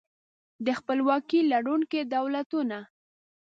[0.65, 2.77] د خپلواکۍ لرونکي دولتونه